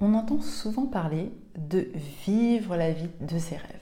[0.00, 1.88] On entend souvent parler de
[2.24, 3.80] vivre la vie de ses rêves.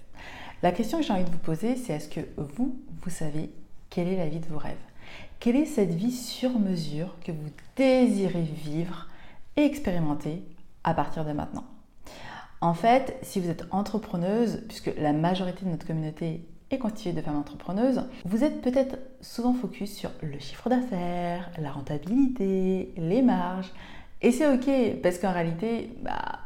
[0.63, 3.51] La question que j'ai envie de vous poser, c'est est-ce que vous, vous savez
[3.91, 4.77] quelle est la vie de vos rêves?
[5.41, 9.09] Quelle est cette vie sur mesure que vous désirez vivre
[9.57, 10.43] et expérimenter
[10.85, 11.65] à partir de maintenant?
[12.63, 17.21] En fait, si vous êtes entrepreneuse, puisque la majorité de notre communauté est constituée de
[17.21, 23.71] femmes entrepreneuses, vous êtes peut-être souvent focus sur le chiffre d'affaires, la rentabilité, les marges,
[24.23, 26.41] et c'est ok, parce qu'en réalité, bah,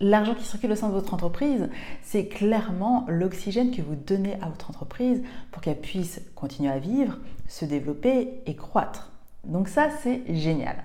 [0.00, 1.68] l'argent qui circule au sein de votre entreprise,
[2.02, 7.18] c'est clairement l'oxygène que vous donnez à votre entreprise pour qu'elle puisse continuer à vivre,
[7.48, 9.10] se développer et croître.
[9.44, 10.84] Donc ça, c'est génial.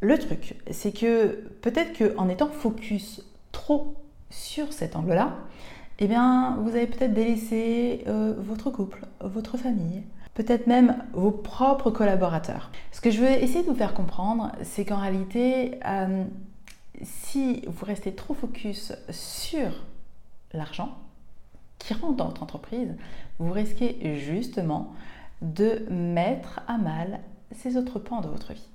[0.00, 3.94] Le truc, c'est que peut-être qu'en étant focus trop
[4.30, 5.36] sur cet angle-là,
[5.98, 10.04] eh bien, vous avez peut-être délaissé euh, votre couple, votre famille,
[10.38, 12.70] peut-être même vos propres collaborateurs.
[12.92, 16.22] Ce que je veux essayer de vous faire comprendre, c'est qu'en réalité, euh,
[17.02, 19.68] si vous restez trop focus sur
[20.52, 20.96] l'argent
[21.80, 22.94] qui rentre dans votre entreprise,
[23.40, 24.94] vous risquez justement
[25.42, 27.18] de mettre à mal
[27.50, 28.68] ces autres pans de votre vie.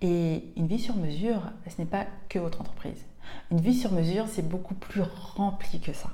[0.00, 3.04] Et une vie sur mesure, ce n'est pas que votre entreprise.
[3.50, 6.08] Une vie sur mesure, c'est beaucoup plus rempli que ça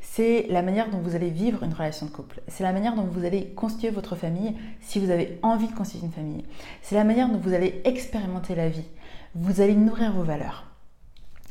[0.00, 2.40] c'est la manière dont vous allez vivre une relation de couple.
[2.48, 6.06] C'est la manière dont vous allez constituer votre famille si vous avez envie de constituer
[6.06, 6.44] une famille.
[6.82, 8.86] C'est la manière dont vous allez expérimenter la vie.
[9.34, 10.66] Vous allez nourrir vos valeurs.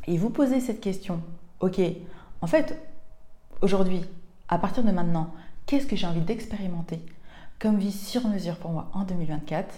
[0.06, 1.20] Et vous posez cette question,
[1.60, 1.80] ok,
[2.40, 2.78] en fait,
[3.60, 4.02] aujourd'hui,
[4.48, 5.34] à partir de maintenant,
[5.66, 7.00] qu'est-ce que j'ai envie d'expérimenter
[7.58, 9.74] comme vie sur mesure pour moi en 2024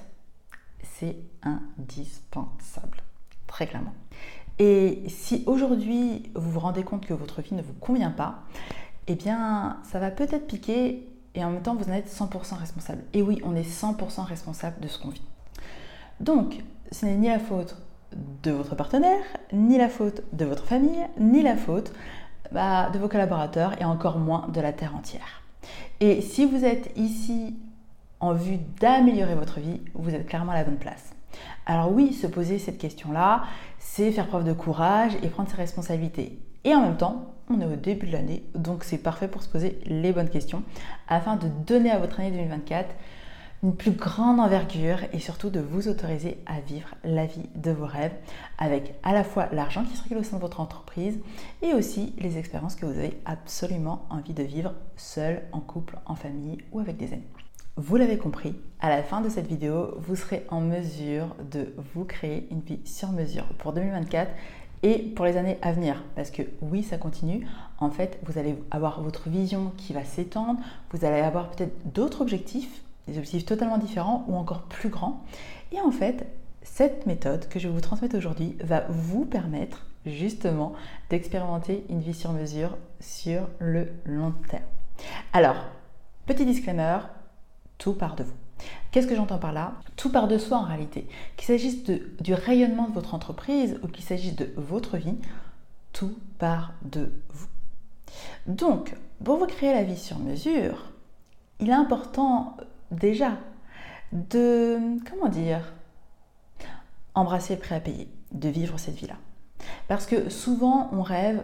[0.83, 3.03] C'est indispensable,
[3.47, 3.95] très clairement.
[4.59, 8.45] Et si aujourd'hui vous vous rendez compte que votre vie ne vous convient pas,
[9.07, 13.03] eh bien ça va peut-être piquer et en même temps vous en êtes 100% responsable.
[13.13, 15.23] Et oui, on est 100% responsable de ce qu'on vit.
[16.21, 17.77] Donc, ce n'est ni la faute
[18.43, 19.21] de votre partenaire,
[19.53, 21.93] ni la faute de votre famille, ni la faute
[22.53, 25.43] bah, de vos collaborateurs et encore moins de la Terre entière.
[26.01, 27.55] Et si vous êtes ici
[28.21, 31.16] en vue d'améliorer votre vie, vous êtes clairement à la bonne place.
[31.67, 33.43] Alors oui, se poser cette question-là,
[33.81, 36.39] c'est faire preuve de courage et prendre ses responsabilités.
[36.65, 39.49] Et en même temps, on est au début de l'année, donc c'est parfait pour se
[39.49, 40.63] poser les bonnes questions
[41.09, 42.89] afin de donner à votre année 2024
[43.63, 47.87] une plus grande envergure et surtout de vous autoriser à vivre la vie de vos
[47.87, 48.15] rêves
[48.59, 51.19] avec à la fois l'argent qui circule au sein de votre entreprise
[51.63, 56.15] et aussi les expériences que vous avez absolument envie de vivre seul, en couple, en
[56.15, 57.36] famille ou avec des amis.
[57.79, 62.07] Vous l'avez compris, à la fin de cette vidéo, vous serez en mesure de vous
[62.07, 64.33] créer une vie sur mesure pour 2024
[64.83, 66.03] et pour les années à venir.
[66.15, 67.47] Parce que oui, ça continue.
[67.77, 70.59] En fait, vous allez avoir votre vision qui va s'étendre.
[70.91, 75.23] Vous allez avoir peut-être d'autres objectifs, des objectifs totalement différents ou encore plus grands.
[75.71, 76.27] Et en fait,
[76.63, 80.73] cette méthode que je vais vous transmettre aujourd'hui va vous permettre justement
[81.11, 84.65] d'expérimenter une vie sur mesure sur le long terme.
[85.35, 85.57] Alors,
[86.25, 87.01] petit disclaimer,
[87.79, 88.35] tout part de vous.
[88.91, 89.75] Qu'est-ce que j'entends par là?
[89.97, 91.07] Tout part de soi en réalité.
[91.37, 95.19] Qu'il s'agisse du rayonnement de votre entreprise ou qu'il s'agisse de votre vie,
[95.93, 97.49] tout part de vous.
[98.47, 98.95] Donc,
[99.25, 100.93] pour vous créer la vie sur mesure,
[101.61, 102.57] il est important
[102.91, 103.33] déjà
[104.13, 105.73] de, comment dire,
[107.15, 109.17] embrasser le prêt à payer, de vivre cette vie-là.
[109.89, 111.43] Parce que souvent, on rêve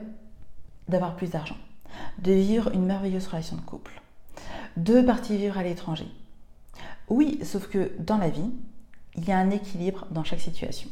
[0.89, 1.57] d'avoir plus d'argent,
[2.19, 4.01] de vivre une merveilleuse relation de couple,
[4.77, 6.09] de partir vivre à l'étranger,
[7.09, 8.51] oui, sauf que dans la vie,
[9.17, 10.89] il y a un équilibre dans chaque situation.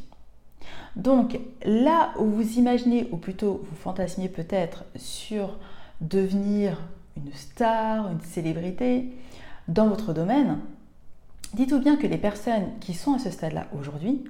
[0.95, 5.57] Donc là où vous imaginez, ou plutôt vous fantasmiez peut-être sur
[6.01, 6.81] devenir
[7.17, 9.11] une star, une célébrité
[9.67, 10.59] dans votre domaine,
[11.53, 14.23] dites-vous bien que les personnes qui sont à ce stade-là aujourd'hui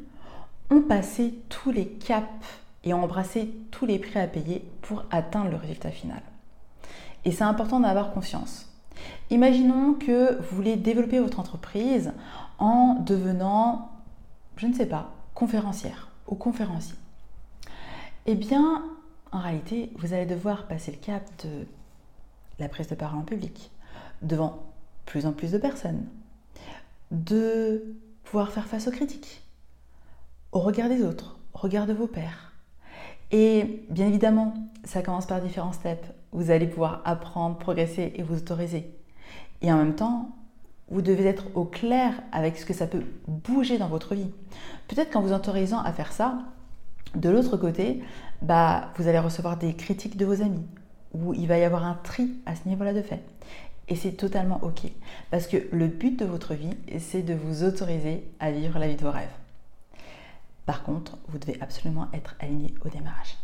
[0.69, 2.27] ont passé tous les caps
[2.83, 6.21] et ont embrassé tous les prix à payer pour atteindre le résultat final.
[7.25, 8.70] Et c'est important d'avoir conscience.
[9.29, 12.11] Imaginons que vous voulez développer votre entreprise
[12.59, 13.89] en devenant,
[14.57, 16.95] je ne sais pas, conférencière ou conférencier.
[18.25, 18.83] Eh bien,
[19.31, 21.65] en réalité, vous allez devoir passer le cap de
[22.59, 23.71] la prise de parole en public,
[24.21, 24.63] devant
[25.05, 26.05] plus en plus de personnes,
[27.11, 29.43] de pouvoir faire face aux critiques,
[30.51, 32.53] au regard des autres, au regard de vos pairs.
[33.31, 34.53] Et bien évidemment,
[34.83, 36.07] ça commence par différents steps.
[36.31, 38.89] Vous allez pouvoir apprendre, progresser et vous autoriser.
[39.61, 40.29] Et en même temps,
[40.89, 44.31] vous devez être au clair avec ce que ça peut bouger dans votre vie.
[44.87, 46.39] Peut-être qu'en vous autorisant à faire ça,
[47.15, 48.01] de l'autre côté,
[48.41, 50.65] bah, vous allez recevoir des critiques de vos amis,
[51.13, 53.21] ou il va y avoir un tri à ce niveau-là de fait.
[53.87, 54.89] Et c'est totalement OK.
[55.31, 58.95] Parce que le but de votre vie, c'est de vous autoriser à vivre la vie
[58.95, 59.27] de vos rêves.
[60.65, 63.37] Par contre, vous devez absolument être aligné au démarrage.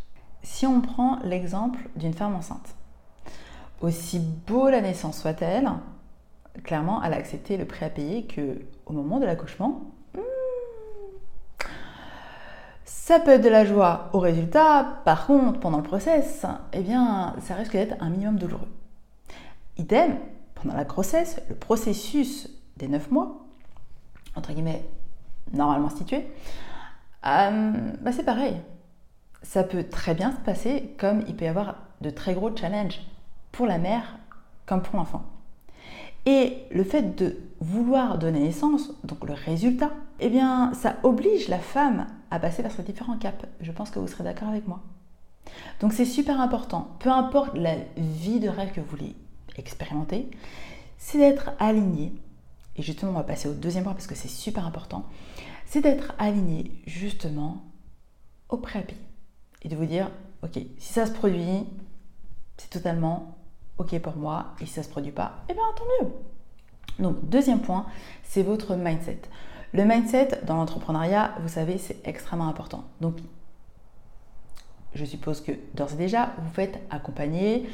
[0.49, 2.73] Si on prend l'exemple d'une femme enceinte,
[3.81, 5.69] aussi beau la naissance soit-elle,
[6.63, 9.81] clairement, elle a accepté le prix à payer que au moment de l'accouchement,
[10.15, 10.21] hmm,
[12.85, 17.35] ça peut être de la joie au résultat, par contre, pendant le process, eh bien,
[17.41, 18.69] ça risque d'être un minimum douloureux.
[19.77, 20.17] Idem,
[20.55, 23.45] pendant la grossesse, le processus des 9 mois,
[24.33, 24.89] entre guillemets,
[25.51, 26.25] normalement situé,
[27.25, 28.55] euh, bah c'est pareil.
[29.47, 32.99] Ça peut très bien se passer comme il peut y avoir de très gros challenges
[33.53, 34.19] pour la mère
[34.65, 35.23] comme pour l'enfant.
[36.25, 41.59] Et le fait de vouloir donner naissance, donc le résultat, eh bien, ça oblige la
[41.59, 43.45] femme à passer par ces différents caps.
[43.61, 44.81] Je pense que vous serez d'accord avec moi.
[45.79, 49.15] Donc c'est super important, peu importe la vie de rêve que vous voulez
[49.55, 50.29] expérimenter,
[50.97, 52.11] c'est d'être aligné.
[52.75, 55.05] Et justement, on va passer au deuxième point parce que c'est super important.
[55.65, 57.63] C'est d'être aligné justement
[58.49, 58.97] au préappui
[59.61, 60.09] et de vous dire,
[60.43, 61.65] ok, si ça se produit,
[62.57, 63.37] c'est totalement
[63.77, 64.47] ok pour moi.
[64.61, 66.11] Et si ça se produit pas, eh bien tant mieux.
[66.99, 67.85] Donc deuxième point,
[68.23, 69.21] c'est votre mindset.
[69.73, 72.85] Le mindset dans l'entrepreneuriat, vous savez, c'est extrêmement important.
[73.01, 73.17] Donc
[74.93, 77.69] je suppose que d'ores et déjà, vous faites accompagner,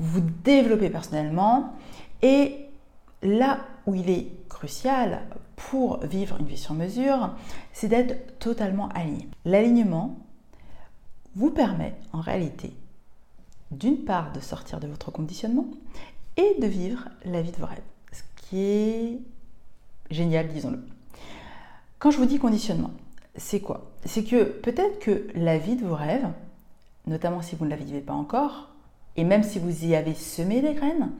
[0.00, 1.74] vous développez personnellement
[2.22, 2.66] et
[3.22, 5.22] là où il est crucial
[5.56, 7.30] pour vivre une vie sur mesure,
[7.72, 9.28] c'est d'être totalement aligné.
[9.44, 10.18] L'alignement
[11.36, 12.72] vous permet en réalité
[13.70, 15.66] d'une part de sortir de votre conditionnement
[16.36, 17.82] et de vivre la vie de vos rêves.
[18.12, 19.18] Ce qui est
[20.10, 20.84] génial, disons-le.
[21.98, 22.90] Quand je vous dis conditionnement,
[23.36, 23.90] c'est quoi?
[24.04, 26.28] C'est que peut-être que la vie de vos rêves,
[27.06, 28.70] notamment si vous ne la vivez pas encore,
[29.16, 31.10] et même si vous y avez semé des graines,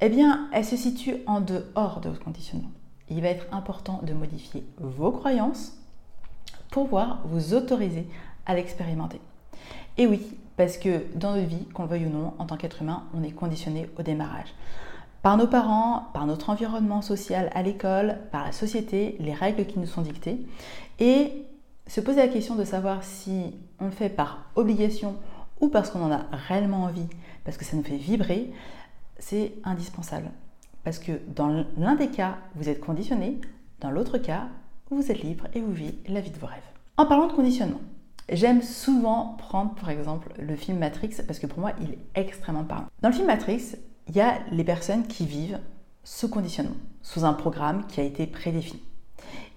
[0.00, 2.70] eh bien, elle se situe en dehors de votre conditionnement.
[3.08, 5.78] Il va être important de modifier vos croyances
[6.70, 8.06] pour pouvoir vous autoriser
[8.44, 9.20] à l'expérimenter.
[9.98, 10.20] Et oui,
[10.56, 13.22] parce que dans notre vie, qu'on le veuille ou non, en tant qu'être humain, on
[13.22, 14.54] est conditionné au démarrage.
[15.22, 19.78] Par nos parents, par notre environnement social à l'école, par la société, les règles qui
[19.78, 20.46] nous sont dictées.
[20.98, 21.44] Et
[21.86, 25.16] se poser la question de savoir si on le fait par obligation
[25.60, 27.08] ou parce qu'on en a réellement envie,
[27.44, 28.52] parce que ça nous fait vibrer,
[29.18, 30.30] c'est indispensable.
[30.84, 33.40] Parce que dans l'un des cas, vous êtes conditionné,
[33.80, 34.48] dans l'autre cas,
[34.90, 36.58] vous êtes libre et vous vivez la vie de vos rêves.
[36.96, 37.80] En parlant de conditionnement,
[38.28, 42.64] J'aime souvent prendre par exemple le film Matrix parce que pour moi il est extrêmement
[42.64, 42.86] parlant.
[43.00, 43.76] Dans le film Matrix,
[44.08, 45.60] il y a les personnes qui vivent
[46.02, 48.82] sous conditionnement, sous un programme qui a été prédéfini.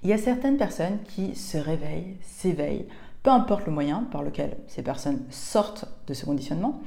[0.04, 2.88] Il y a certaines personnes qui se réveillent, s'éveillent,
[3.24, 6.82] peu importe le moyen par lequel ces personnes sortent de ce conditionnement,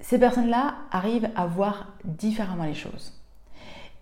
[0.00, 3.14] ces personnes-là arrivent à voir différemment les choses.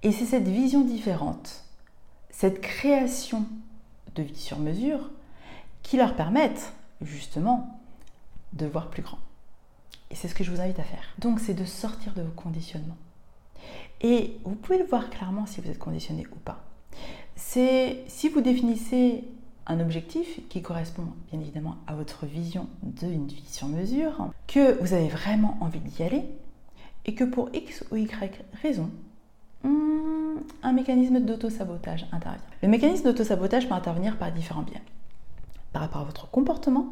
[0.02, 1.64] Et c'est cette vision différente,
[2.30, 3.46] cette création
[4.14, 5.10] de vie sur mesure
[5.86, 7.78] qui leur permettent justement
[8.52, 9.18] de voir plus grand.
[10.10, 11.04] Et c'est ce que je vous invite à faire.
[11.18, 12.96] Donc c'est de sortir de vos conditionnements.
[14.00, 16.64] Et vous pouvez le voir clairement si vous êtes conditionné ou pas.
[17.36, 19.22] C'est si vous définissez
[19.68, 24.92] un objectif qui correspond bien évidemment à votre vision d'une vie sur mesure, que vous
[24.92, 26.24] avez vraiment envie d'y aller,
[27.04, 28.90] et que pour X ou Y raison,
[29.62, 32.42] hmm, un mécanisme d'auto-sabotage intervient.
[32.62, 34.82] Le mécanisme d'auto-sabotage peut intervenir par différents biais
[35.76, 36.86] par rapport à votre comportement,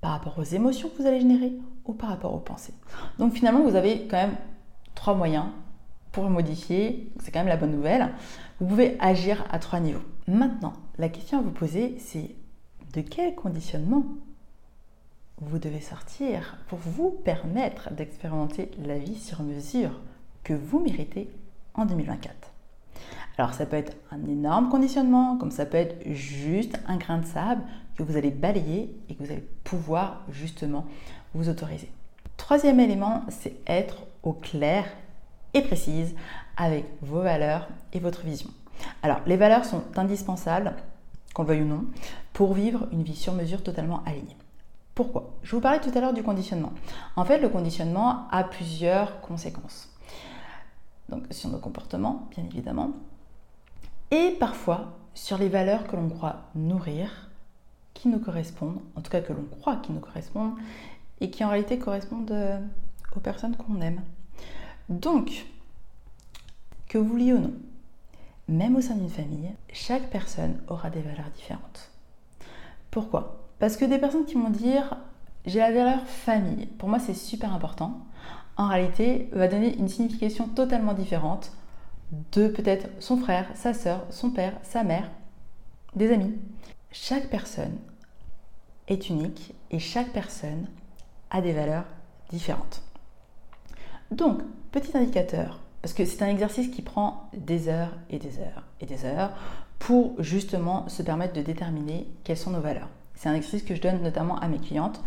[0.00, 1.52] par rapport aux émotions que vous allez générer
[1.84, 2.72] ou par rapport aux pensées.
[3.18, 4.36] Donc finalement, vous avez quand même
[4.94, 5.46] trois moyens
[6.12, 7.12] pour le modifier.
[7.18, 8.12] C'est quand même la bonne nouvelle.
[8.60, 10.04] Vous pouvez agir à trois niveaux.
[10.28, 12.36] Maintenant, la question à vous poser, c'est
[12.92, 14.04] de quel conditionnement
[15.40, 19.98] vous devez sortir pour vous permettre d'expérimenter la vie sur mesure
[20.44, 21.28] que vous méritez
[21.74, 22.52] en 2024.
[23.38, 27.26] Alors ça peut être un énorme conditionnement, comme ça peut être juste un grain de
[27.26, 27.62] sable
[28.04, 30.86] que vous allez balayer et que vous allez pouvoir justement
[31.34, 31.90] vous autoriser.
[32.36, 34.86] Troisième élément, c'est être au clair
[35.52, 36.14] et précise
[36.56, 38.50] avec vos valeurs et votre vision.
[39.02, 40.74] Alors les valeurs sont indispensables,
[41.34, 41.84] qu'on le veuille ou non,
[42.32, 44.36] pour vivre une vie sur mesure totalement alignée.
[44.94, 45.34] Pourquoi?
[45.42, 46.72] Je vous parlais tout à l'heure du conditionnement.
[47.16, 49.88] En fait, le conditionnement a plusieurs conséquences.
[51.10, 52.92] Donc sur nos comportements, bien évidemment,
[54.10, 57.29] et parfois sur les valeurs que l'on croit nourrir,
[57.94, 60.54] qui nous correspondent, en tout cas que l'on croit qui nous correspondent,
[61.20, 62.58] et qui en réalité correspondent euh,
[63.14, 64.00] aux personnes qu'on aime.
[64.88, 65.46] Donc,
[66.88, 67.52] que vous vouliez ou non,
[68.48, 71.90] même au sein d'une famille, chaque personne aura des valeurs différentes.
[72.90, 73.48] Pourquoi?
[73.58, 74.96] Parce que des personnes qui vont dire
[75.46, 78.00] j'ai la valeur famille, pour moi c'est super important,
[78.56, 81.52] en réalité va donner une signification totalement différente
[82.32, 85.08] de peut-être son frère, sa sœur, son père, sa mère,
[85.94, 86.34] des amis.
[86.92, 87.78] Chaque personne
[88.88, 90.66] est unique et chaque personne
[91.30, 91.84] a des valeurs
[92.30, 92.82] différentes.
[94.10, 94.40] Donc,
[94.72, 98.86] petit indicateur, parce que c'est un exercice qui prend des heures et des heures et
[98.86, 99.30] des heures
[99.78, 102.88] pour justement se permettre de déterminer quelles sont nos valeurs.
[103.14, 105.00] C'est un exercice que je donne notamment à mes clientes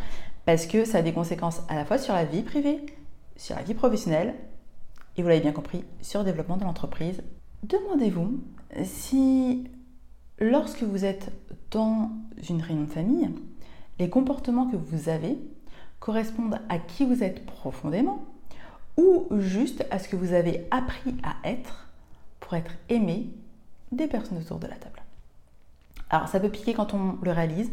[0.46, 2.86] parce que ça a des conséquences à la fois sur la vie privée,
[3.36, 4.36] sur la vie professionnelle
[5.18, 7.22] et vous l'avez bien compris, sur le développement de l'entreprise.
[7.63, 8.40] Demandez-vous
[8.84, 9.70] si
[10.44, 11.32] lorsque vous êtes
[11.72, 12.12] dans
[12.50, 13.30] une réunion de famille,
[14.00, 15.38] les comportements que vous avez
[16.00, 18.24] correspondent à qui vous êtes profondément
[18.98, 21.88] ou juste à ce que vous avez appris à être
[22.40, 23.28] pour être aimé
[23.92, 25.02] des personnes autour de la table.
[26.10, 27.72] Alors ça peut piquer quand on le réalise.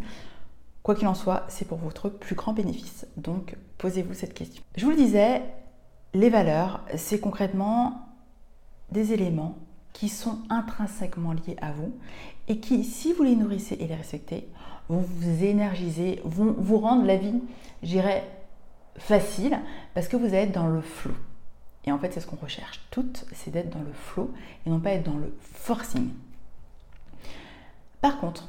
[0.83, 3.07] Quoi qu'il en soit, c'est pour votre plus grand bénéfice.
[3.17, 4.63] Donc posez-vous cette question.
[4.77, 5.43] Je vous le disais,
[6.15, 8.07] les valeurs, c'est concrètement
[8.93, 9.59] des éléments
[9.93, 11.93] qui sont intrinsèquement liés à vous
[12.49, 14.49] et qui, si vous les nourrissez et les respectez,
[14.89, 17.41] vont vous énergiser, vont vous rendre la vie,
[17.83, 18.25] j'irais,
[18.97, 19.59] facile
[19.95, 21.15] parce que vous êtes dans le flot.
[21.85, 24.33] Et en fait, c'est ce qu'on recherche toutes, c'est d'être dans le flow
[24.67, 26.11] et non pas être dans le forcing.
[28.01, 28.49] Par contre,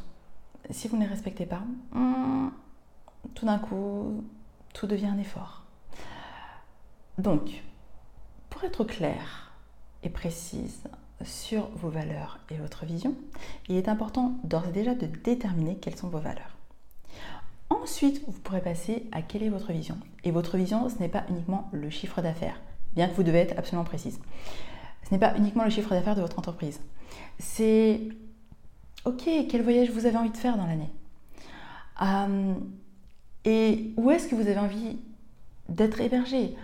[0.70, 1.62] si vous ne les respectez pas,
[1.94, 2.50] hmm,
[3.36, 4.24] tout d'un coup,
[4.74, 5.64] tout devient un effort.
[7.18, 7.64] Donc,
[8.50, 9.52] pour être clair
[10.04, 10.84] et précise
[11.26, 13.16] sur vos valeurs et votre vision,
[13.70, 16.58] il est important d'ores et déjà de déterminer quelles sont vos valeurs.
[17.70, 19.98] Ensuite, vous pourrez passer à quelle est votre vision.
[20.24, 22.60] Et votre vision, ce n'est pas uniquement le chiffre d'affaires,
[22.96, 24.20] bien que vous devez être absolument précise.
[25.04, 26.80] Ce n'est pas uniquement le chiffre d'affaires de votre entreprise.
[27.40, 28.02] C'est,
[29.06, 30.90] ok, quel voyage vous avez envie de faire dans l'année?
[32.02, 32.54] Euh,
[33.44, 34.98] Et où est-ce que vous avez envie
[35.68, 36.56] d'être hébergé?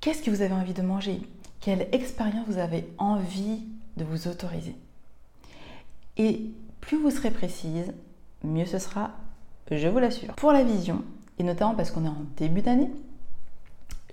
[0.00, 1.20] Qu'est-ce que vous avez envie de manger?
[1.60, 3.64] Quelle expérience vous avez envie
[3.96, 4.76] de vous autoriser
[6.16, 6.50] Et
[6.80, 7.92] plus vous serez précise,
[8.42, 9.12] mieux ce sera
[9.70, 10.34] je vous l'assure.
[10.34, 11.02] Pour la vision,
[11.38, 12.90] et notamment parce qu'on est en début d'année,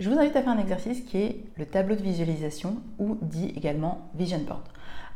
[0.00, 3.52] je vous invite à faire un exercice qui est le tableau de visualisation ou dit
[3.56, 4.62] également Vision Board.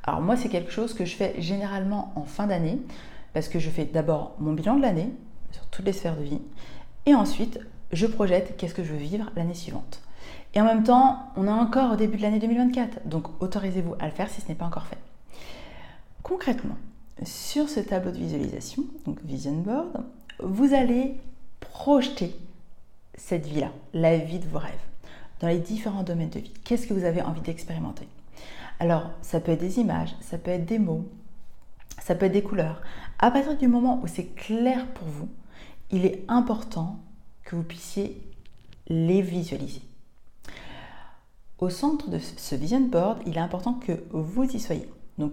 [0.05, 2.79] Alors moi, c'est quelque chose que je fais généralement en fin d'année
[3.33, 5.13] parce que je fais d'abord mon bilan de l'année
[5.51, 6.41] sur toutes les sphères de vie
[7.07, 7.59] et ensuite
[7.93, 10.01] je projette qu'est-ce que je veux vivre l'année suivante.
[10.55, 14.07] Et en même temps, on est encore au début de l'année 2024, donc autorisez-vous à
[14.07, 14.99] le faire si ce n'est pas encore fait.
[16.23, 16.77] Concrètement,
[17.23, 20.05] sur ce tableau de visualisation, donc Vision Board,
[20.41, 21.17] vous allez
[21.61, 22.35] projeter
[23.15, 24.73] cette vie-là, la vie de vos rêves,
[25.41, 26.53] dans les différents domaines de vie.
[26.65, 28.09] Qu'est-ce que vous avez envie d'expérimenter?
[28.81, 31.09] Alors, ça peut être des images, ça peut être des mots,
[32.03, 32.81] ça peut être des couleurs.
[33.19, 35.29] À partir du moment où c'est clair pour vous,
[35.91, 36.99] il est important
[37.45, 38.23] que vous puissiez
[38.87, 39.83] les visualiser.
[41.59, 44.89] Au centre de ce vision board, il est important que vous y soyez.
[45.19, 45.33] Donc,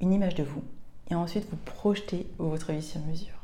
[0.00, 0.62] une image de vous.
[1.10, 3.34] Et ensuite, vous projetez votre vie sur mesure.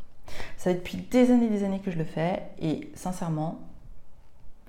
[0.57, 3.61] Ça fait depuis des années et des années que je le fais et sincèrement,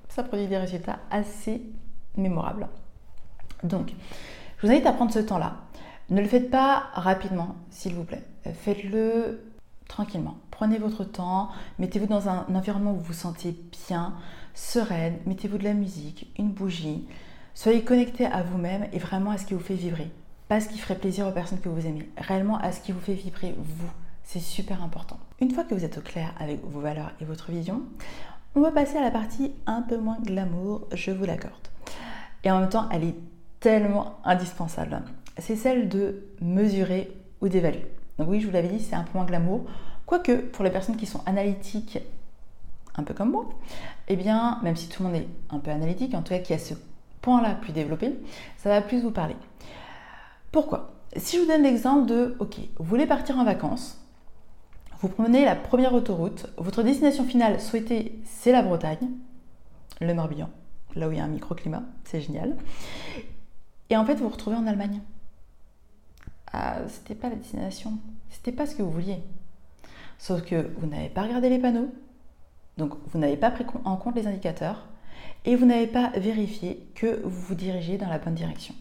[0.09, 1.61] ça produit des résultats assez
[2.17, 2.67] mémorables.
[3.63, 3.93] Donc,
[4.57, 5.55] je vous invite à prendre ce temps-là.
[6.09, 8.23] Ne le faites pas rapidement, s'il vous plaît.
[8.43, 9.41] Faites-le
[9.87, 10.35] tranquillement.
[10.51, 13.55] Prenez votre temps, mettez-vous dans un environnement où vous vous sentez
[13.87, 14.13] bien,
[14.53, 17.05] sereine, mettez-vous de la musique, une bougie.
[17.55, 20.09] Soyez connecté à vous-même et vraiment à ce qui vous fait vibrer.
[20.47, 22.99] Pas ce qui ferait plaisir aux personnes que vous aimez, réellement à ce qui vous
[22.99, 23.89] fait vibrer vous.
[24.23, 25.19] C'est super important.
[25.39, 27.83] Une fois que vous êtes au clair avec vos valeurs et votre vision,
[28.55, 31.53] on va passer à la partie un peu moins glamour, je vous l'accorde.
[32.43, 33.15] Et en même temps, elle est
[33.59, 35.03] tellement indispensable.
[35.37, 37.85] C'est celle de mesurer ou d'évaluer.
[38.17, 39.65] Donc oui, je vous l'avais dit, c'est un peu moins glamour.
[40.07, 41.99] Quoique, pour les personnes qui sont analytiques,
[42.95, 43.47] un peu comme moi,
[44.07, 46.53] eh bien, même si tout le monde est un peu analytique, en tout cas qui
[46.53, 46.73] a ce
[47.23, 48.13] point-là plus développé,
[48.57, 49.35] ça va plus vous parler.
[50.51, 50.93] Pourquoi?
[51.15, 53.99] Si je vous donne l'exemple de, ok, vous voulez partir en vacances,
[55.01, 56.47] vous prenez la première autoroute.
[56.57, 59.09] Votre destination finale souhaitée, c'est la Bretagne,
[59.99, 60.49] le Morbihan,
[60.95, 62.55] là où il y a un microclimat, c'est génial.
[63.89, 65.01] Et en fait, vous vous retrouvez en Allemagne.
[66.51, 67.93] Ah, c'était pas la destination,
[68.29, 69.23] c'était pas ce que vous vouliez.
[70.19, 71.89] Sauf que vous n'avez pas regardé les panneaux,
[72.77, 74.87] donc vous n'avez pas pris en compte les indicateurs
[75.45, 78.73] et vous n'avez pas vérifié que vous vous dirigez dans la bonne direction.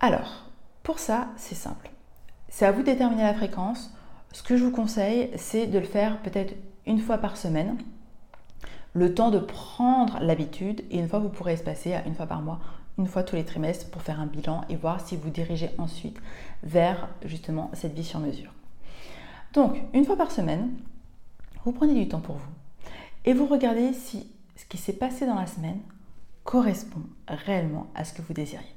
[0.00, 0.50] Alors,
[0.82, 1.90] pour ça, c'est simple.
[2.48, 3.94] C'est à vous de déterminer la fréquence.
[4.32, 6.54] Ce que je vous conseille, c'est de le faire peut-être
[6.86, 7.76] une fois par semaine,
[8.92, 12.42] le temps de prendre l'habitude, et une fois vous pourrez espacer à une fois par
[12.42, 12.60] mois,
[12.98, 16.18] une fois tous les trimestres pour faire un bilan et voir si vous dirigez ensuite
[16.62, 18.52] vers justement cette vie sur mesure.
[19.52, 20.70] Donc, une fois par semaine,
[21.64, 22.50] vous prenez du temps pour vous
[23.24, 25.80] et vous regardez si ce qui s'est passé dans la semaine
[26.44, 28.74] correspond réellement à ce que vous désiriez.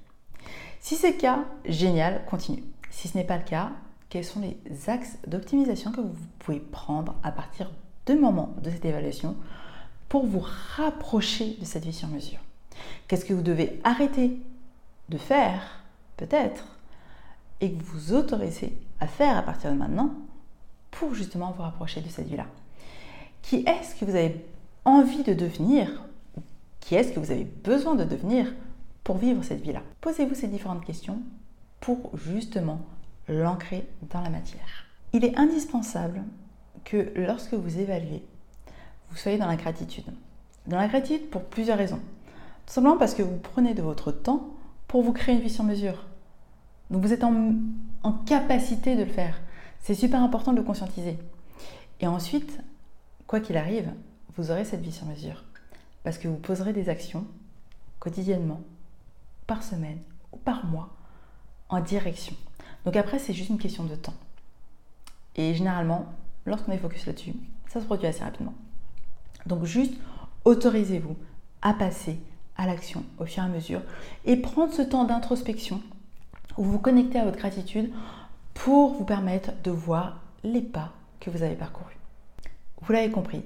[0.80, 2.64] Si c'est le cas, génial, continue.
[2.90, 3.72] Si ce n'est pas le cas,
[4.10, 7.72] quels sont les axes d'optimisation que vous pouvez prendre à partir
[8.06, 9.36] de moment de cette évaluation
[10.10, 10.44] pour vous
[10.76, 12.40] rapprocher de cette vie sur mesure?
[13.08, 14.40] Qu'est-ce que vous devez arrêter
[15.10, 15.84] de faire,
[16.18, 16.66] peut-être,
[17.62, 20.14] et que vous autorisez à faire à partir de maintenant
[20.92, 22.46] pour justement vous rapprocher de cette vie-là?
[23.44, 24.44] Qui est-ce que vous avez
[24.86, 26.04] envie de devenir
[26.80, 28.52] Qui est-ce que vous avez besoin de devenir
[29.04, 29.84] pour vivre cette vie-là?
[30.02, 31.20] Posez-vous ces différentes questions
[31.80, 32.80] pour justement
[33.28, 34.86] l'ancrer dans la matière.
[35.12, 36.24] Il est indispensable
[36.86, 38.24] que lorsque vous évaluez,
[39.10, 40.06] vous soyez dans la gratitude.
[40.66, 42.00] Dans la gratitude pour plusieurs raisons.
[42.66, 44.48] Tout simplement parce que vous prenez de votre temps
[44.88, 46.06] pour vous créer une vie sur mesure.
[46.90, 47.56] Donc vous êtes en,
[48.04, 49.40] en capacité de le faire.
[49.82, 51.18] C'est super important de le conscientiser.
[52.00, 52.60] Et ensuite,
[53.34, 53.92] quoi qu'il arrive,
[54.38, 55.44] vous aurez cette vie sur mesure.
[56.04, 57.26] Parce que vous poserez des actions
[58.00, 58.62] quotidiennement,
[59.48, 59.98] par semaine
[60.32, 60.90] ou par mois,
[61.68, 62.36] en direction.
[62.86, 64.14] Donc après, c'est juste une question de temps.
[65.36, 66.14] Et généralement,
[66.46, 67.34] lorsqu'on est focus là-dessus,
[67.70, 68.54] ça se produit assez rapidement.
[69.48, 69.96] Donc juste
[70.46, 71.18] autorisez-vous
[71.64, 72.20] à passer
[72.56, 73.82] à l'action au fur et à mesure
[74.26, 75.82] et prendre ce temps d'introspection
[76.56, 77.92] où vous vous connectez à votre gratitude
[78.54, 81.98] pour vous permettre de voir les pas que vous avez parcourus.
[82.86, 83.44] Vous l'avez compris,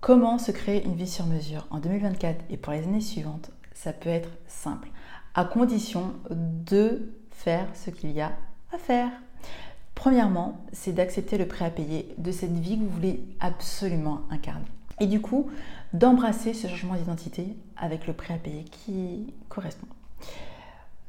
[0.00, 3.92] comment se créer une vie sur mesure en 2024 et pour les années suivantes, ça
[3.92, 4.88] peut être simple,
[5.34, 8.32] à condition de faire ce qu'il y a
[8.72, 9.10] à faire.
[9.94, 14.66] Premièrement, c'est d'accepter le prêt à payer de cette vie que vous voulez absolument incarner.
[14.98, 15.48] Et du coup,
[15.92, 19.86] d'embrasser ce changement d'identité avec le prêt à payer qui correspond.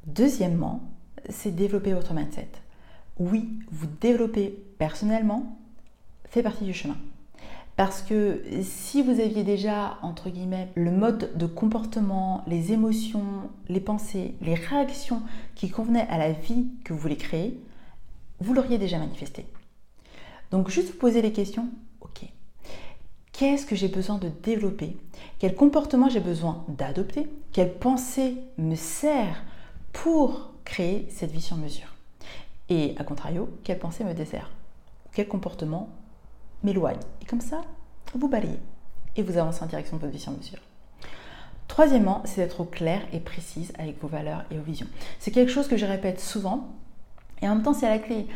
[0.05, 0.83] Deuxièmement,
[1.29, 2.49] c'est développer votre mindset.
[3.17, 5.57] Oui, vous développer personnellement
[6.25, 6.97] fait partie du chemin.
[7.75, 13.79] Parce que si vous aviez déjà, entre guillemets, le mode de comportement, les émotions, les
[13.79, 15.23] pensées, les réactions
[15.55, 17.59] qui convenaient à la vie que vous voulez créer,
[18.39, 19.47] vous l'auriez déjà manifesté.
[20.51, 21.67] Donc juste vous poser les questions,
[22.01, 22.25] ok,
[23.31, 24.95] qu'est-ce que j'ai besoin de développer?
[25.39, 27.27] Quel comportement j'ai besoin d'adopter?
[27.53, 29.43] Quelle pensée me sert
[29.93, 31.95] pour créer cette vie sur mesure?
[32.69, 34.51] Et à contrario, quelle pensée me dessert?
[35.11, 35.89] Quel comportement
[36.63, 37.61] m'éloigne Et comme ça,
[38.15, 38.59] vous balayez
[39.15, 40.59] et vous avancez en direction de votre vie sur mesure.
[41.67, 44.87] Troisièmement, c'est d'être clair et précise avec vos valeurs et vos visions.
[45.19, 46.69] C'est quelque chose que je répète souvent
[47.41, 48.27] et en même temps, c'est à la clé.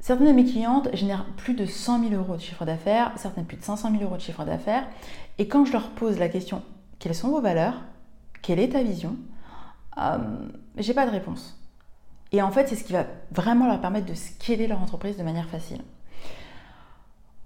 [0.00, 3.56] Certaines de mes clientes génèrent plus de 100 000 euros de chiffre d'affaires, certaines plus
[3.56, 4.84] de 500 000 euros de chiffre d'affaires.
[5.38, 6.62] Et quand je leur pose la question,
[6.98, 7.80] quelles sont vos valeurs?
[8.42, 9.16] Quelle est ta vision?
[9.98, 10.18] Euh,
[10.76, 11.56] J'ai pas de réponse.
[12.32, 15.22] Et en fait, c'est ce qui va vraiment leur permettre de scaler leur entreprise de
[15.22, 15.82] manière facile.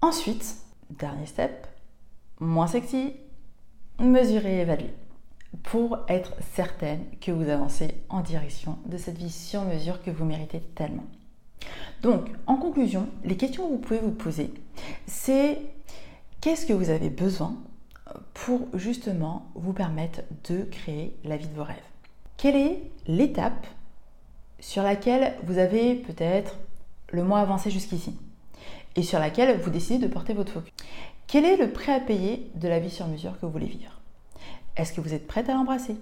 [0.07, 0.55] Ensuite,
[0.89, 1.67] dernier step,
[2.39, 3.11] moins sexy,
[3.99, 4.93] mesurer et évaluer.
[5.63, 10.23] Pour être certaine que vous avancez en direction de cette vie sur mesure que vous
[10.23, 11.03] méritez tellement.
[12.03, 14.53] Donc, en conclusion, les questions que vous pouvez vous poser,
[15.07, 15.59] c'est
[16.39, 17.57] qu'est-ce que vous avez besoin
[18.33, 21.75] pour justement vous permettre de créer la vie de vos rêves?
[22.37, 23.67] Quelle est l'étape
[24.61, 26.55] sur laquelle vous avez peut-être
[27.11, 28.15] le moins avancé jusqu'ici?
[28.97, 30.73] Et sur laquelle vous décidez de porter votre focus
[31.27, 34.01] Quel est le prêt à payer de la vie sur mesure que vous voulez vivre?
[34.75, 35.95] Est-ce que vous êtes prête à l'embrasser?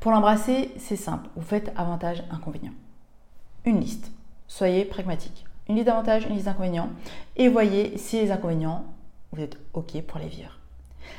[0.00, 1.28] Pour l'embrasser, c'est simple.
[1.36, 2.72] Vous faites avantage, inconvénient.
[3.64, 4.10] Une liste.
[4.48, 5.44] Soyez pragmatique.
[5.68, 6.90] Une liste d'avantages, une liste d'inconvénients.
[7.36, 8.84] Et voyez si les inconvénients,
[9.30, 10.58] vous êtes OK pour les vivre.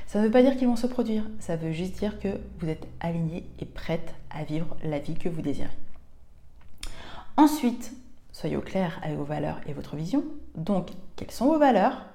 [0.07, 1.23] Ça ne veut pas dire qu'ils vont se produire.
[1.39, 5.29] Ça veut juste dire que vous êtes aligné et prête à vivre la vie que
[5.29, 5.69] vous désirez.
[7.37, 7.93] Ensuite,
[8.33, 10.25] soyez au clair avec vos valeurs et votre vision.
[10.55, 12.05] Donc, quelles sont vos valeurs?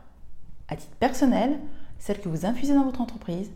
[0.68, 1.58] À titre personnel,
[1.98, 3.50] celles que vous infusez dans votre entreprise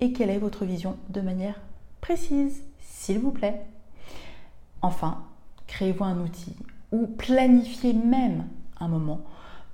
[0.00, 1.60] et quelle est votre vision de manière
[2.00, 3.62] précise, s'il vous plaît?
[4.82, 5.24] Enfin,
[5.68, 6.56] créez-vous un outil
[6.90, 8.46] ou planifiez même
[8.80, 9.20] un moment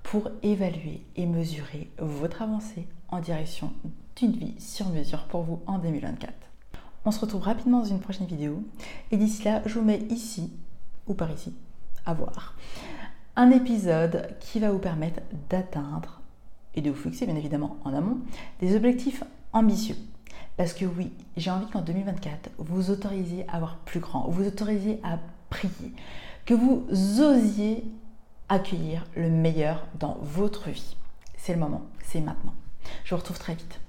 [0.02, 3.72] pour évaluer et mesurer votre avancée en direction
[4.16, 6.32] d'une vie sur mesure pour vous en 2024.
[7.04, 8.62] On se retrouve rapidement dans une prochaine vidéo
[9.10, 10.52] et d'ici là, je vous mets ici
[11.06, 11.54] ou par ici,
[12.06, 12.54] à voir,
[13.36, 16.20] un épisode qui va vous permettre d'atteindre
[16.74, 18.18] et de vous fixer bien évidemment en amont
[18.60, 19.96] des objectifs ambitieux.
[20.56, 25.00] Parce que oui, j'ai envie qu'en 2024, vous autorisiez à avoir plus grand, vous autorisiez
[25.02, 25.92] à prier,
[26.44, 26.84] que vous
[27.20, 27.84] osiez
[28.48, 30.96] accueillir le meilleur dans votre vie.
[31.36, 32.54] C'est le moment, c'est maintenant.
[33.04, 33.80] Je vous retrouve très vite.